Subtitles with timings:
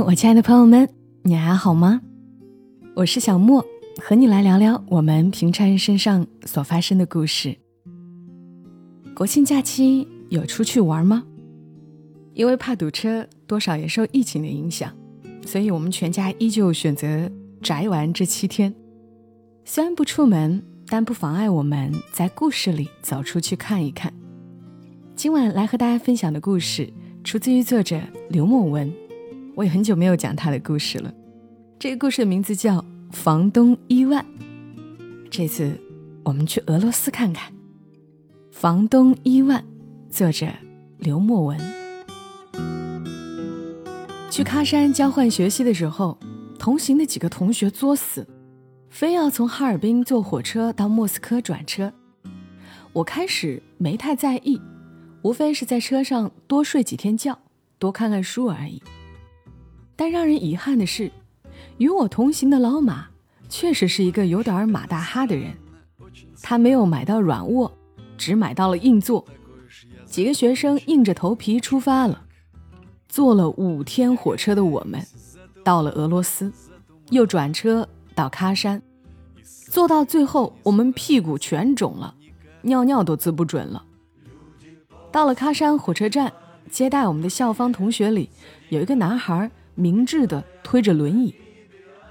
[0.00, 0.88] 我亲爱的朋友们，
[1.22, 2.00] 你还好吗？
[2.94, 3.64] 我是小莫，
[4.00, 7.56] 和你来聊聊我们平常人身上所发生的故事。
[9.14, 11.24] 国庆假期有出去玩吗？
[12.34, 14.92] 因为怕堵车，多少也受疫情的影响，
[15.44, 17.30] 所以我们全家依旧选择
[17.60, 18.74] 宅玩这七天。
[19.64, 24.12] 虽然不出门，但不妨碍我们在故事里走出去看一看。
[25.14, 26.90] 今晚来和大家分享的故事，
[27.22, 28.92] 出自于作者刘墨文。
[29.54, 31.12] 我也很久没有讲他的故事了。
[31.78, 32.78] 这个故事的名字叫
[33.10, 34.24] 《房东伊万》。
[35.30, 35.78] 这次
[36.24, 37.52] 我们去俄罗斯看看。
[38.50, 39.60] 《房东伊万》，
[40.10, 40.46] 作者
[40.98, 41.58] 刘墨文。
[44.30, 46.18] 去喀山交换学习的时候，
[46.58, 48.26] 同行的几个同学作死，
[48.88, 51.92] 非要从哈尔滨坐火车到莫斯科转车。
[52.94, 54.58] 我开始没太在意，
[55.22, 57.38] 无非是在车上多睡几天觉，
[57.78, 58.82] 多看看书而已。
[59.94, 61.10] 但让人遗憾的是，
[61.78, 63.08] 与我同行的老马
[63.48, 65.54] 确实是一个有点马大哈的人。
[66.42, 67.72] 他没有买到软卧，
[68.16, 69.24] 只买到了硬座。
[70.06, 72.24] 几个学生硬着头皮出发了，
[73.08, 75.00] 坐了五天火车的我们，
[75.64, 76.52] 到了俄罗斯，
[77.10, 78.82] 又转车到喀山。
[79.70, 82.14] 坐到最后，我们屁股全肿了，
[82.62, 83.84] 尿尿都滋不准了。
[85.10, 86.32] 到了喀山火车站，
[86.70, 88.28] 接待我们的校方同学里
[88.68, 89.50] 有一个男孩。
[89.74, 91.34] 明智的推着轮椅，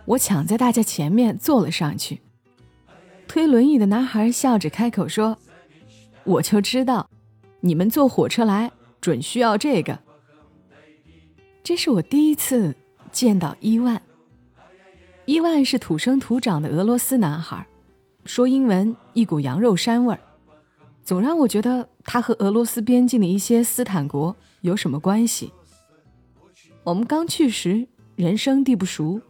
[0.05, 2.21] 我抢在大家前面坐了上去。
[3.27, 5.37] 推轮椅的男孩笑着开口说
[6.25, 7.09] ：“我就知道，
[7.61, 9.99] 你们坐火车来准需要这个。”
[11.63, 12.75] 这是我第一次
[13.11, 14.01] 见到伊万。
[15.25, 17.65] 伊万是土生土长的俄罗斯男孩，
[18.25, 20.19] 说英文一股羊肉膻味儿，
[21.05, 25.53] 总让我觉得他和俄罗斯边境的一些斯坦国有什么关系。
[26.83, 29.21] 我们刚去时，人生地不熟，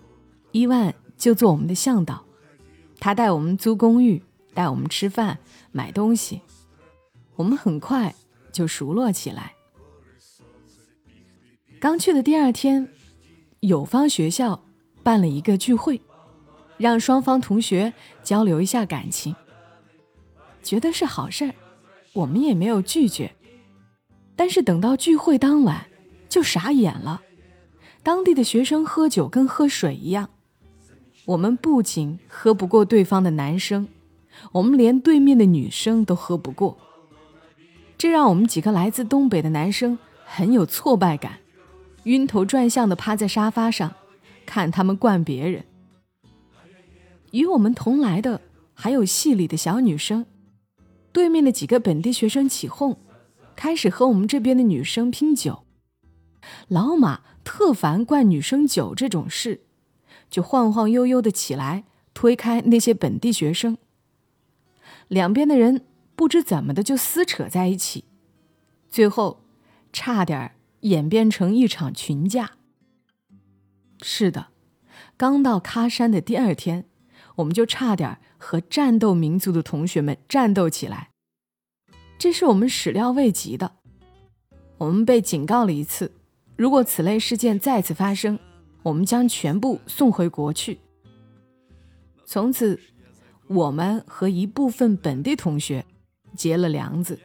[0.52, 2.23] 伊万就做我们的向导，
[2.98, 5.37] 他带我们租公寓，带我们吃饭、
[5.73, 6.42] 买东西，
[7.36, 8.15] 我们很快
[8.53, 9.53] 就熟络起来。
[11.77, 12.87] 刚去的第二天，
[13.59, 14.64] 友方学校
[15.03, 15.99] 办了一个聚会，
[16.77, 17.93] 让双方同学
[18.23, 19.36] 交流一下感情，
[20.64, 21.53] 觉得是好事儿，
[22.14, 23.36] 我们也没有拒绝。
[24.37, 25.87] 但是等到聚会当晚，
[26.30, 27.21] 就傻眼了。
[28.04, 30.30] 当地的学生喝酒跟喝水一样，
[31.26, 33.88] 我们不仅喝不过对方的男生，
[34.54, 36.78] 我们连对面的女生都喝不过。
[37.98, 41.38] 这让我们几个来自东北的男生很有挫败感，
[42.06, 43.94] 晕头转向的趴在沙发上，
[44.48, 45.64] 看他们灌别人。
[47.30, 48.42] 与我们同来的
[48.73, 50.26] 还有系里的小女生，
[51.12, 52.98] 对面的几个本地学生起哄，
[53.56, 55.64] 开始和我们这边的女生拼酒。
[56.67, 57.21] 老马。
[57.43, 59.61] 特烦灌女生酒这种事，
[60.29, 63.79] 就晃晃悠悠的起来，推开那些本地学生。
[65.07, 68.05] 两边的人不知怎么的就撕扯在一起，
[68.91, 69.41] 最后
[69.91, 72.52] 差点演变成一场群架。
[74.03, 74.49] 是的，
[75.17, 76.85] 刚到喀山的第二天，
[77.37, 81.09] 我们就差点和战斗民族的同学们战斗起来，
[82.19, 83.77] 这是我们始料未及的。
[84.77, 86.13] 我们被警告了一次。
[86.61, 88.38] 如果此类事件再次发生，
[88.83, 90.77] 我们将全部送回国去。
[92.23, 92.80] 从此，
[93.48, 95.83] 我们和一部分本地同学
[96.36, 97.20] 结了梁子。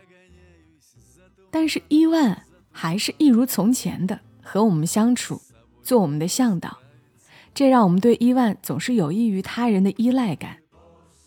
[1.50, 5.38] 但是伊万还是一如从前的和我们相处，
[5.82, 6.74] 做我们的向导，
[7.52, 10.56] 这让我们对伊万总是有益于他人的依赖感。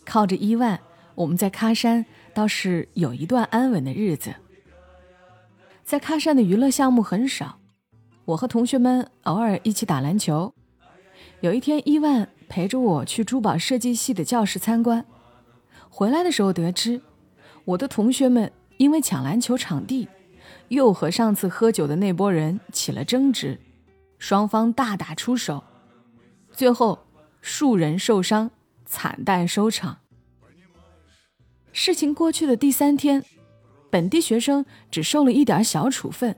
[0.04, 0.80] 靠着伊万，
[1.14, 2.04] 我们在喀山
[2.34, 4.34] 倒是有一段安稳的日子。
[5.84, 7.59] 在喀山的娱乐项目很少。
[8.30, 10.54] 我和同学们偶尔一起打篮球。
[11.40, 15.04] 有一天，伊万陪着我去珠宝设计系的教室参观。
[15.88, 17.00] 回来的时候得知，
[17.64, 20.08] 我的同学们因为抢篮球场地，
[20.68, 23.58] 又和上次喝酒的那波人起了争执，
[24.18, 25.64] 双方大打出手，
[26.52, 27.00] 最后
[27.40, 28.50] 数人受伤，
[28.84, 29.98] 惨淡收场。
[31.72, 33.24] 事情过去的第三天，
[33.90, 36.36] 本地学生只受了一点小处分。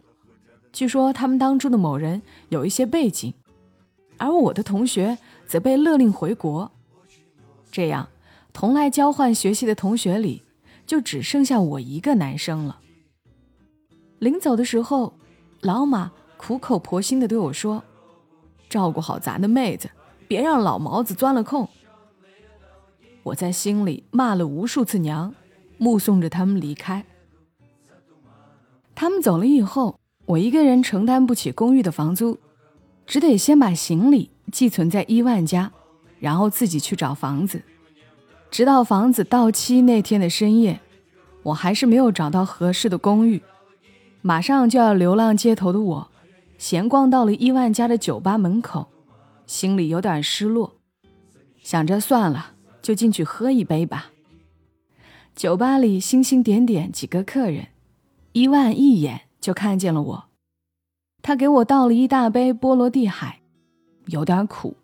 [0.73, 3.35] 据说他们当中的某人有一些背景，
[4.17, 6.73] 而我的同学则被勒令回国。
[7.71, 8.09] 这样，
[8.53, 10.43] 同来交换学习的同学里，
[10.87, 12.81] 就只剩下我一个男生了。
[14.19, 15.15] 临走的时候，
[15.61, 17.85] 老马苦口婆心的对我说
[18.71, 19.91] ：“照顾好咱的妹子，
[20.27, 21.69] 别让老毛子钻了空。”
[23.25, 25.35] 我在心里骂了无数次娘，
[25.77, 27.05] 目送着他们离开。
[28.95, 29.99] 他们走了以后。
[30.25, 32.39] 我一个人承担不起公寓的房租，
[33.07, 35.73] 只得先把行李寄存在伊万家，
[36.21, 37.63] 然后自己去找房子。
[38.51, 40.81] 直到房子到期那天的深夜，
[41.43, 43.43] 我还是没有找到合适的公寓。
[44.21, 46.11] 马上就要流浪街头的我，
[46.57, 48.89] 闲逛到了伊万家的酒吧门口，
[49.47, 50.77] 心里有点失落，
[51.63, 54.13] 想着算了，就进去喝一杯吧。
[55.35, 57.69] 酒吧里星星点点几个客人，
[58.33, 60.25] 伊万一眼就看见了我，
[61.21, 63.41] 他给我倒了一大杯波罗的海，
[64.07, 64.77] 有点苦，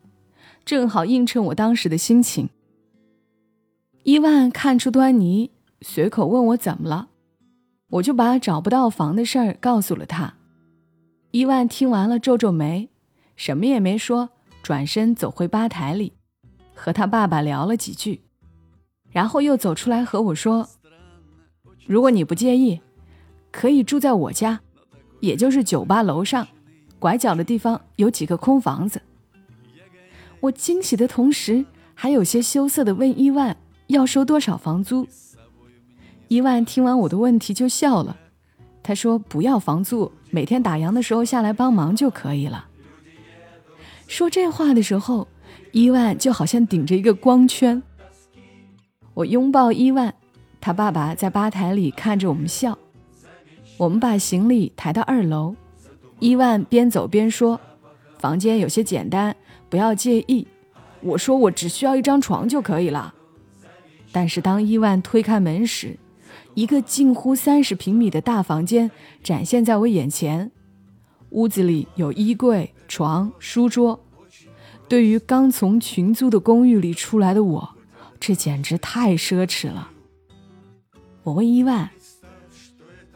[0.65, 2.51] 正好映衬我当时的心情。
[4.03, 7.09] 伊万看出端倪，随口问我怎么了。
[7.91, 10.35] 我就把找不到房的事儿告诉了他，
[11.31, 12.89] 伊万听完了皱皱眉，
[13.37, 14.31] 什么也没说，
[14.63, 16.15] 转身走回吧台里，
[16.75, 18.23] 和他爸爸聊了几句，
[19.11, 20.69] 然后又走出来和我说
[21.87, 22.81] ：“如果你不介意，
[23.50, 24.61] 可以住在我家，
[25.21, 26.47] 也就是酒吧楼上
[26.99, 29.03] 拐角的地方有几个空房子。”
[30.41, 31.65] 我惊喜的同时，
[31.95, 33.56] 还有些羞涩的问伊万
[33.89, 35.06] 要收多少房租。
[36.29, 38.17] 伊万听完我的问题就笑了，
[38.83, 42.69] 他说：“不要房租，每天打烊的时候下来帮忙就可以了。”
[44.06, 45.27] 说这话的时候，
[45.73, 47.83] 伊万就好像顶着一个光圈。
[49.15, 50.15] 我拥抱伊万，
[50.61, 52.79] 他爸爸在吧台里看着我们笑。
[53.79, 55.55] 我们把行李抬到二楼，
[56.19, 57.61] 伊万边走边说
[58.19, 59.35] ：“房间有些简单，
[59.71, 60.47] 不要介意。”
[61.01, 63.15] 我说：“我只需要一张床就可以了。”
[64.11, 65.97] 但是当伊万推开门时，
[66.55, 68.91] 一个近乎三十平米的大房间
[69.23, 70.51] 展现在我眼前，
[71.31, 74.01] 屋子里有衣柜、床、书桌。
[74.89, 77.77] 对于刚从群租的公寓里出来的我，
[78.19, 79.91] 这简直太奢侈了。
[81.23, 81.91] 我问伊万：“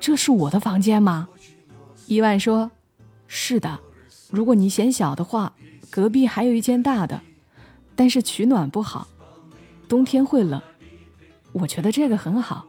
[0.02, 1.28] 这是我的房间吗？”
[2.08, 2.72] 伊万说
[3.28, 3.78] ：“是的。
[4.30, 5.54] 如果你嫌小的话，
[5.88, 7.20] 隔壁还有一间大的，
[7.94, 9.06] 但是取暖不好，
[9.88, 10.60] 冬天会冷。
[11.52, 12.66] 我觉得这个很好。”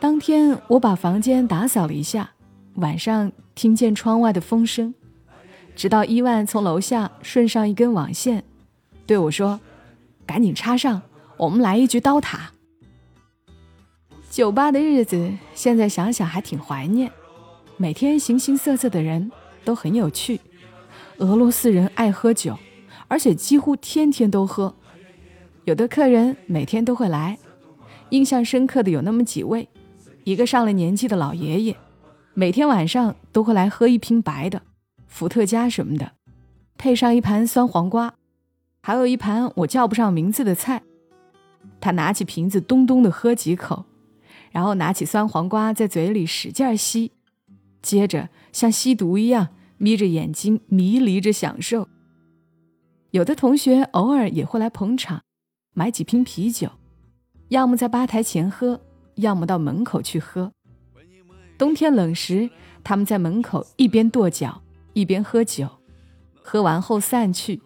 [0.00, 2.32] 当天我把房间打扫了一下，
[2.74, 4.92] 晚上听见窗外的风声，
[5.76, 8.42] 直到伊万从楼下顺上一根网线，
[9.06, 9.60] 对我说
[10.26, 11.02] ：“赶紧插上，
[11.36, 12.50] 我们来一局刀塔。”
[14.32, 17.12] 酒吧的日子现在想想还挺怀念，
[17.76, 19.30] 每天形形色色的人
[19.62, 20.40] 都很有趣。
[21.18, 22.58] 俄罗斯人爱喝酒，
[23.08, 24.74] 而且几乎天天都喝，
[25.64, 27.38] 有的客人每天都会来，
[28.08, 29.68] 印象深刻的有那么几位。
[30.24, 31.76] 一个上了年纪的老爷爷，
[32.32, 34.62] 每天晚上都会来喝一瓶白的，
[35.06, 36.12] 伏特加什么的，
[36.78, 38.14] 配上一盘酸黄瓜，
[38.80, 40.80] 还有一盘我叫不上名字的菜。
[41.82, 43.84] 他拿起瓶子咚咚的喝几口，
[44.52, 47.10] 然后拿起酸黄瓜在嘴里使劲吸，
[47.82, 51.88] 接着像吸毒一样眯着眼睛迷离着享受。
[53.10, 55.22] 有的同学偶尔也会来捧场，
[55.74, 56.70] 买几瓶啤酒，
[57.48, 58.80] 要么在吧台前喝。
[59.16, 60.50] 要么到门口去喝。
[61.58, 62.48] 冬天冷时，
[62.82, 64.62] 他们在门口一边跺脚
[64.94, 65.68] 一边喝酒，
[66.42, 67.60] 喝完后散去。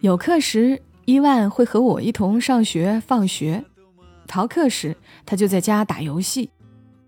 [0.00, 3.62] 有课时，伊万会和我一同上学放学；
[4.28, 4.94] 逃课时，
[5.24, 6.50] 他就在家打游戏，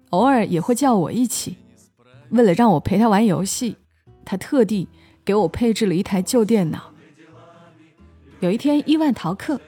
[0.09, 1.59] 偶尔也会叫我一起。
[2.31, 3.77] 为了让我陪他玩游戏，
[4.25, 4.89] 他特地
[5.23, 6.93] 给我配置了一台旧电脑。
[8.41, 9.61] 有一天，伊万逃课，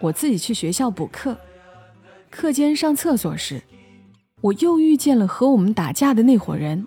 [0.00, 1.36] 我自己去学校补课。
[2.28, 3.62] 课间上厕所时，
[4.42, 6.86] 我又遇见了和我们打架的那伙人。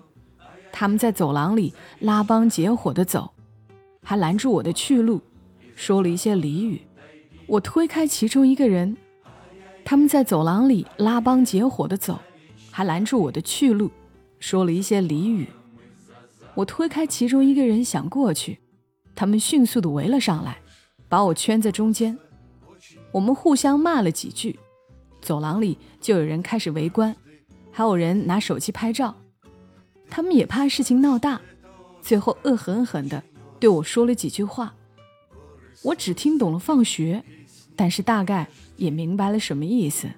[0.70, 3.32] 他们在走廊里拉帮结伙的走，
[4.04, 5.20] 还拦住我的去路，
[5.74, 6.80] 说了一些俚语。
[7.46, 8.96] 我推开其中一个人，
[9.84, 12.18] 他们在走廊里拉帮结伙的走，
[12.70, 13.90] 还拦住我的去路，
[14.38, 15.48] 说了一些俚语。
[16.54, 18.58] 我推开其中一个人想过去，
[19.14, 20.58] 他们迅速的围了上来，
[21.08, 22.18] 把我圈在中间。
[23.10, 24.58] 我们互相骂了几句。
[25.20, 27.14] 走廊里就有人开始围观，
[27.70, 29.14] 还有人拿手机拍照。
[30.10, 31.40] 他们也怕事情闹大，
[32.00, 33.22] 最后恶狠狠地
[33.60, 34.74] 对我说了几句话。
[35.82, 37.24] 我只听懂了“放学”，
[37.74, 38.48] 但是大概
[38.82, 40.08] 也明白了什么意思。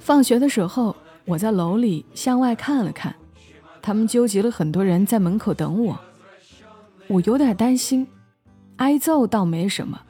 [0.00, 3.14] 放学的时候，我在楼里向外看了看，
[3.80, 5.98] 他们纠集了很多人在门口等我。
[7.06, 8.04] 我有点担心，
[8.76, 10.00] 挨揍倒没什么，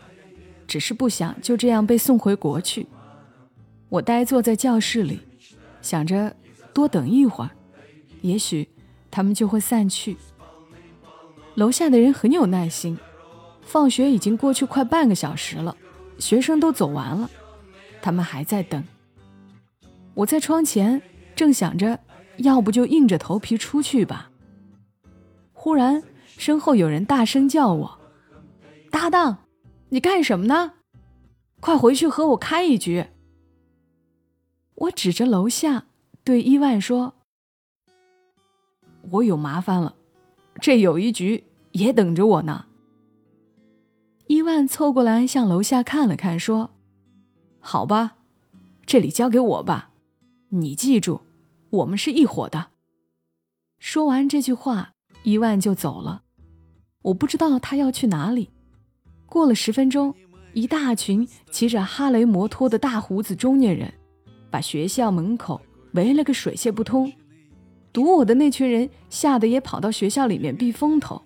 [0.67, 2.87] 只是不想就这样被送回国去。
[3.91, 5.21] 我呆坐在教室里，
[5.83, 6.35] 想着
[6.73, 7.51] 多等一会儿，
[8.23, 8.67] 也许
[9.11, 10.17] 他们就会散去。
[11.57, 12.97] 楼下的人很有耐心，
[13.61, 15.77] 放学已经过去快半个小时了，
[16.19, 17.31] 学生都走完了，
[18.03, 18.85] 他们还在等。
[20.15, 21.01] 我在窗前
[21.35, 21.99] 正想着，
[22.39, 24.31] 要不就硬着头皮出去吧，
[25.53, 27.99] 忽然身后有人大声叫我
[28.91, 29.39] ：“搭档，
[29.89, 30.75] 你干什么呢？
[31.61, 33.07] 快回去和我开一局！”
[34.75, 35.85] 我指着楼下
[36.25, 37.15] 对伊万说
[39.13, 39.95] ：“我有麻烦了，
[40.61, 42.67] 这有一局也等着我呢。”
[44.27, 46.71] 伊万凑过来向楼下看了看，说
[47.63, 48.17] ：“好吧，
[48.85, 49.91] 这里交给我吧。
[50.51, 51.23] 你记住，
[51.71, 52.71] 我们是一伙的。”
[53.79, 54.93] 说完这句话，
[55.23, 56.25] 伊万就走了。
[57.03, 58.51] 我不知道他要去哪里。
[59.27, 60.15] 过了十分钟，
[60.53, 63.95] 一大群骑着哈雷摩托的大胡子中年人。
[64.51, 65.63] 把学校门口
[65.95, 67.11] 围了个水泄不通，
[67.93, 71.23] 堵我的那群人吓得也跑到学校里面避风头。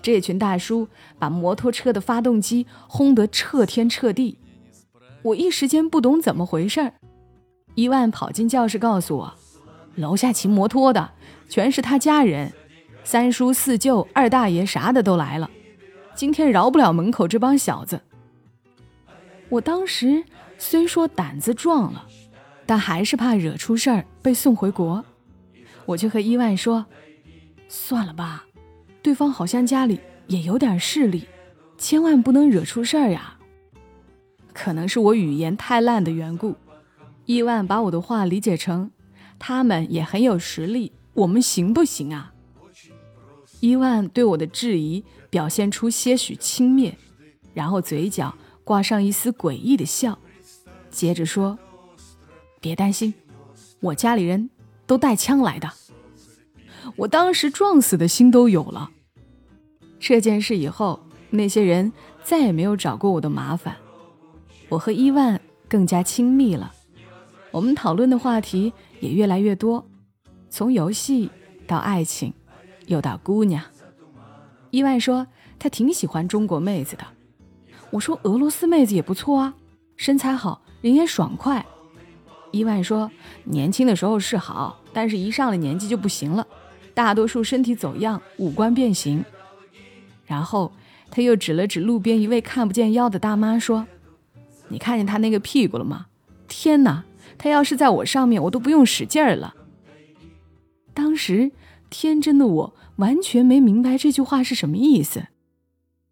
[0.00, 4.38] 这群大叔把摩托车的发动机轰得彻天彻地，
[5.22, 6.92] 我一时间不懂怎么回事儿。
[7.74, 9.34] 伊万跑进教室告诉我，
[9.94, 11.10] 楼下骑摩托的
[11.48, 12.52] 全是他家人，
[13.04, 15.50] 三叔四舅二大爷啥的都来了，
[16.14, 18.00] 今天饶不了门口这帮小子。
[19.48, 20.24] 我当时
[20.58, 22.06] 虽说胆子壮了。
[22.64, 25.04] 但还是怕惹出事儿被送回国，
[25.84, 26.86] 我就和伊万说
[27.68, 28.44] ：“算了吧，
[29.02, 29.98] 对方好像家里
[30.28, 31.26] 也有点势力，
[31.76, 33.36] 千万不能惹出事儿呀。”
[34.52, 36.56] 可能是我语言太烂的缘故，
[37.26, 38.90] 伊万把我的话理解成
[39.38, 42.32] 他们也很有实力，我们行不行啊？
[43.60, 46.94] 伊万对我的质疑表现出些许轻蔑，
[47.54, 50.18] 然后嘴角挂上一丝诡异的笑，
[50.90, 51.58] 接着说。
[52.60, 53.12] 别担心，
[53.80, 54.50] 我家里人
[54.86, 55.68] 都带枪来的。
[56.94, 58.90] 我当时撞死的心都有了。
[59.98, 61.92] 这件事以后，那些人
[62.22, 63.76] 再也没有找过我的麻烦。
[64.72, 65.38] 我和伊万
[65.68, 66.72] 更加亲密了，
[67.50, 69.86] 我们讨论的话题也越来越多，
[70.48, 71.28] 从游戏
[71.66, 72.32] 到爱情，
[72.86, 73.62] 又到姑娘。
[74.70, 75.26] 伊万说
[75.58, 77.04] 他挺喜欢中国妹子的，
[77.90, 79.54] 我说俄罗斯妹子也不错啊，
[79.98, 81.66] 身材好，人也爽快。
[82.50, 83.10] 伊万说
[83.44, 86.46] ：“年轻的时候是好，但是一上了年纪就不行了，
[86.94, 89.22] 大多数身体走样，五官变形。”
[90.24, 90.72] 然后
[91.10, 93.86] 他又指了指路边一位看不见腰的大妈说
[94.72, 96.06] ：“你看见他那个屁股了吗？
[96.48, 97.04] 天哪，
[97.38, 99.54] 他要是在我上面，我都不用使劲儿了。”
[100.94, 101.52] 当时
[101.88, 105.28] 天真的我完全没明白这句话是什么意思，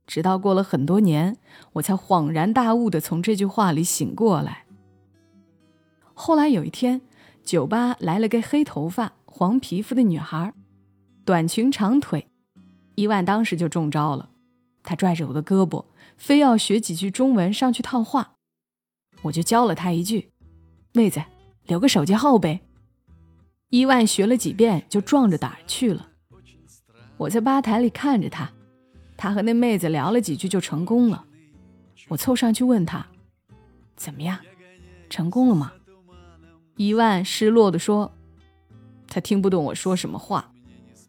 [0.06, 1.36] 直到过了很多年，
[1.74, 4.64] 我才恍然大悟的从这句话里醒过来。
[6.14, 7.00] 后来有一天，
[7.42, 10.52] 酒吧来了个黑头发、黄皮肤的女孩，
[11.24, 12.26] 短裙长腿。
[12.94, 14.30] 伊万当时就中招了，
[14.82, 15.84] 他拽着我的胳膊，
[16.16, 18.32] 非要学几句中文上去套话。
[19.22, 20.30] 我就教了他一句
[20.92, 21.22] ：“妹子，
[21.64, 22.60] 留个手机号呗。”
[23.70, 26.08] 伊万学了几遍，就壮着胆去了。
[27.16, 28.50] 我在吧台里看着他，
[29.16, 31.24] 他和那妹子聊了几句就成功了。
[32.08, 33.06] 我凑上去问他
[33.94, 34.38] ：“怎么样，
[35.08, 35.72] 成功了吗？”
[36.76, 38.10] 伊万失落地说
[39.06, 40.52] ：“他听不懂我说什么话。”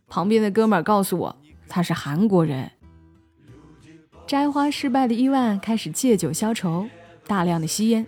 [0.07, 1.37] 旁边的哥们儿告诉我，
[1.69, 2.69] 他是韩国人。
[4.27, 6.89] 摘花失败的伊万开始借酒消愁，
[7.27, 8.05] 大量的吸烟。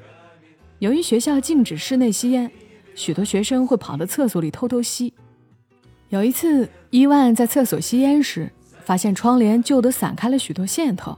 [0.79, 2.51] 由于学校禁止室内吸烟，
[2.95, 5.13] 许多学生会跑到厕所里偷偷吸。
[6.09, 8.51] 有一次，伊万在厕所吸烟时，
[8.83, 11.17] 发现窗帘旧得散开了许多线头，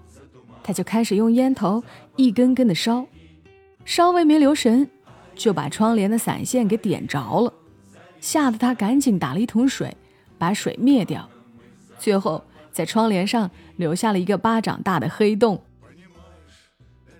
[0.64, 1.84] 他就开始用烟头
[2.16, 3.06] 一根根的烧，
[3.84, 4.90] 稍微没留神。
[5.36, 7.54] 就把窗帘的散线给点着了，
[8.22, 9.98] 吓得他赶紧打了一桶水，
[10.38, 11.30] 把水灭掉。
[12.00, 15.62] 最后在窗帘上留下了一个巴掌大的黑洞。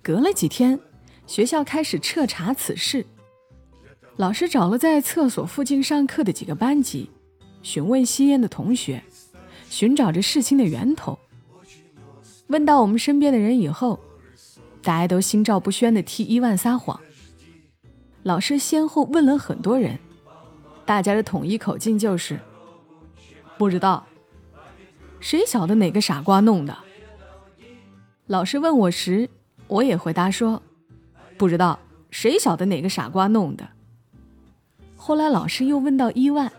[0.06, 0.80] 隔了几天，
[1.26, 3.04] 学校开始彻查此事。
[4.18, 7.10] 老师找了在厕所附近上课的几个班级，
[7.64, 9.04] 询问吸烟的同学，
[9.68, 11.18] 寻找着事情的源头。
[12.50, 14.00] 问到我们身边的人以后，
[14.84, 17.02] 大家都心照不宣地替伊万撒谎。
[18.22, 19.98] 老师先后问了很多人，
[20.86, 22.40] 大家的统一口径就是
[23.58, 24.06] 不知道。
[25.20, 26.78] 谁晓得哪个傻瓜弄的？
[28.28, 29.28] 老师问我时，
[29.68, 30.62] 我也回答说
[31.38, 31.80] 不知道。
[32.12, 33.68] 谁晓得哪个傻瓜弄的？
[34.96, 36.50] 后来老师又问到伊万，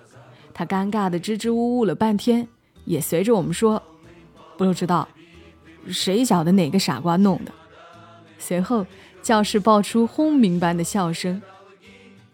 [0.52, 2.46] 他尴尬的支支吾吾了半天，
[2.84, 3.82] 也随着我们说
[4.58, 5.08] 不知道。
[5.88, 7.52] 谁晓得哪个傻瓜弄的？
[8.38, 8.84] 随后
[9.22, 11.40] 教室爆出轰鸣般的笑声。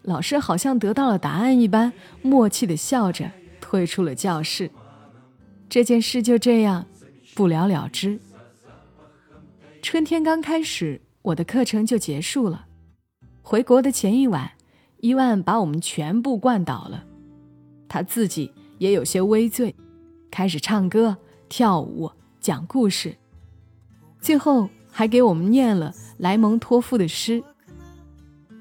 [0.01, 4.69] 老师好像得到了答案一般，默契的笑着退出了教室。
[5.69, 6.85] 这件事就这样
[7.33, 8.19] 不了了之。
[9.83, 12.67] 春天刚开始，我的课程就结束了。
[13.41, 14.49] 回国的前一晚，
[15.01, 17.03] 伊万把我们全部灌倒了，
[17.89, 19.75] 他自己也有些微醉，
[20.31, 21.17] 开始唱歌、
[21.49, 22.09] 跳舞、
[22.39, 23.17] 讲故事，
[24.21, 27.43] 最后还给我们念了莱蒙托夫的诗。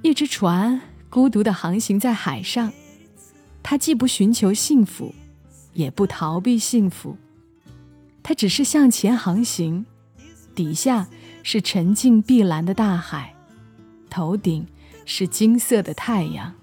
[0.02, 2.72] 一只船孤独地航行在海上，
[3.62, 5.14] 它既不寻求幸福，
[5.72, 7.16] 也不逃避幸福，
[8.24, 9.86] 它只是向前航行，
[10.54, 11.08] 底下
[11.42, 13.34] 是沉静碧蓝的大海，
[14.10, 14.66] 头顶
[15.04, 16.54] 是金色的太阳。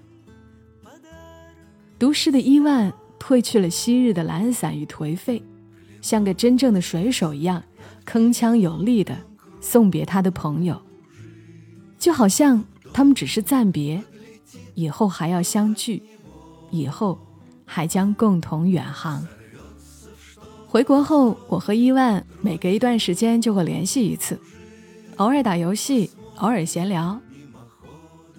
[1.98, 5.42] 读诗的伊万褪去了昔日的懒散与颓废，
[6.00, 7.62] 像个真正的水手一样，
[8.06, 9.16] 铿锵有力地
[9.60, 10.80] 送别他的朋友，
[11.98, 14.02] 就好像他们只是暂别，
[14.74, 16.02] 以后还要相聚，
[16.70, 17.18] 以后
[17.66, 19.26] 还将共同远航。
[20.70, 24.38] 回国后，我和伊万每隔一段时间就会联系一次，
[25.16, 27.20] 偶尔打游戏，偶尔闲聊。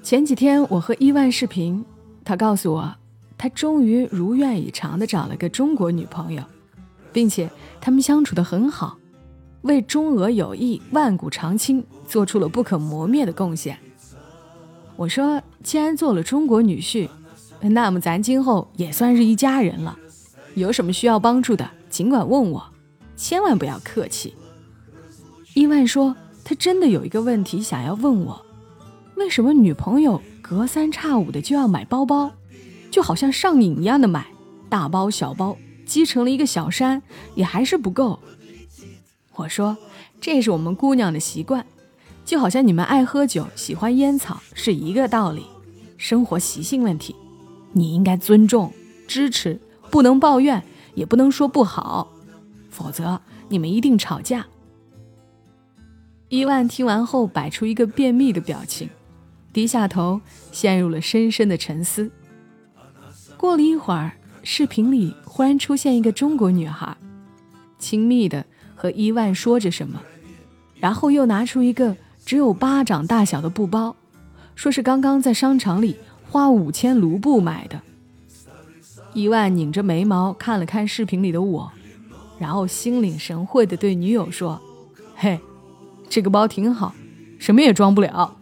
[0.01, 1.83] 前几天我和伊万视频，
[2.23, 2.95] 他告诉我。
[3.37, 6.41] 他终于如愿以偿地找了个中国女朋友，
[7.11, 7.49] 并且
[7.81, 8.97] 他们相处得很好，
[9.63, 13.77] 为中俄友谊万古长青做出了不可磨灭的贡献。
[14.95, 17.09] 我说，既然做了中国女婿，
[17.59, 19.97] 那么咱今后也算是一家人了。
[20.55, 22.63] 有什么需要帮助的，尽管问我，
[23.15, 24.33] 千万不要客气。
[25.53, 28.43] 伊万说，他真的有一个问题想要问我：
[29.17, 32.31] 为什么女朋友隔三差五的就要买包包？
[32.89, 34.27] 就好像上瘾一样的买
[34.69, 37.03] 大包小包，积成了一个小山，
[37.35, 38.19] 也还是不够。
[39.35, 39.77] 我说，
[40.19, 41.65] 这是我们姑娘的习惯，
[42.23, 45.45] 就好像你们爱喝酒、喜欢烟草是一个道理。
[45.97, 47.15] 生活习性问题，
[47.73, 48.73] 你应该尊重、
[49.07, 52.11] 支持，不能抱怨，也不能说不好，
[52.69, 54.45] 否则你们一定吵架。
[56.29, 58.89] 伊万听完后摆出一个便秘的表情，
[59.51, 60.21] 低下头，
[60.51, 62.09] 陷入了深深的沉思。
[63.35, 66.95] 过了一会儿，视频里忽然出现一个中国女孩，
[67.77, 70.01] 亲密的和伊万说着什么，
[70.75, 73.95] 然后又拿出一个只有巴掌大小的布包，
[74.55, 75.97] 说是刚刚在商场里
[76.29, 77.81] 花五千卢布买的。
[79.13, 81.71] 伊万拧着眉毛看了看视频里的我，
[82.39, 84.61] 然后心领神会的对女友说
[85.15, 85.39] ：“嘿，
[86.09, 86.95] 这个包挺好，
[87.37, 88.37] 什么也装不了。”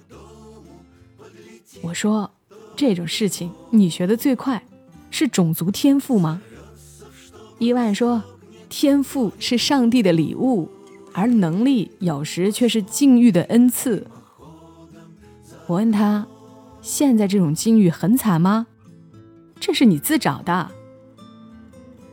[1.82, 2.32] 我说
[2.76, 4.64] ：“这种事情你学的最快。”
[5.12, 6.40] 是种族天赋吗？
[7.58, 8.22] 伊万说
[8.70, 10.70] ：“天赋是上帝的礼物，
[11.14, 14.06] 而能力有时却是境遇的恩赐。”
[15.66, 16.28] 我问他
[16.80, 18.68] ：“现在这种境遇很惨吗？”
[19.60, 20.72] 这是你自找的。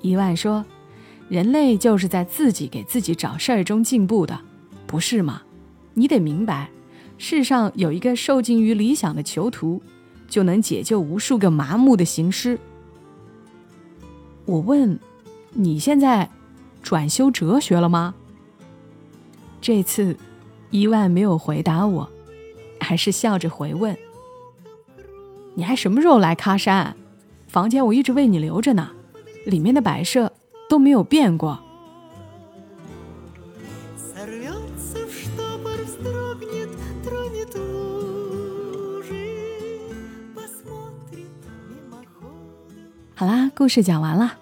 [0.03, 0.65] 伊万说
[1.29, 4.39] ：“人类就是在自己给自己找事儿中进步的，
[4.87, 5.43] 不是吗？
[5.95, 6.71] 你得明白，
[7.19, 9.83] 世上有一个受尽于理想的囚徒，
[10.29, 12.59] 就能解救无数个麻木的行尸。”
[14.45, 14.99] 我问
[15.55, 16.31] ：“你现在
[16.83, 18.15] 转修哲学了吗？”
[19.61, 20.17] 这次
[20.71, 22.09] 伊万没有回答我，
[22.79, 23.97] 还是笑着回问
[25.57, 26.95] ：“你还什么时候来喀山？
[27.57, 28.91] 房间我一直为你留着呢，
[29.47, 30.31] 里面的摆设
[30.69, 31.59] 都没有变过。”
[43.15, 44.35] 好啦，故事讲完了。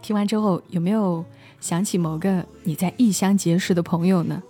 [0.00, 1.22] 听完之后，有没有
[1.60, 4.42] 想起某个你在异乡结识的朋友呢？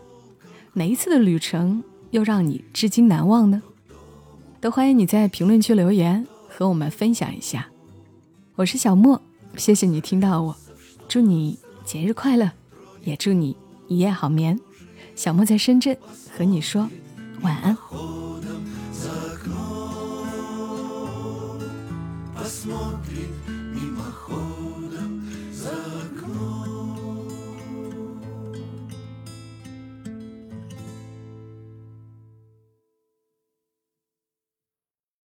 [0.74, 3.60] 哪一次的旅程又让你至今难忘呢？
[4.60, 7.66] 都欢迎你在评论区留言和我们分享一下。
[8.56, 9.20] 我是小莫，
[9.56, 10.56] 谢谢你听到我。
[11.08, 12.52] 祝你节日快乐，
[13.02, 13.56] 也祝你
[13.88, 14.60] 一夜好眠。
[15.16, 15.96] 小莫在深圳
[16.36, 16.88] 和你说
[17.42, 17.76] 晚安。